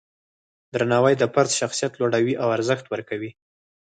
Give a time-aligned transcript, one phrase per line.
[0.73, 3.31] درناوی د فرد شخصیت لوړوي او ارزښت ورکوي.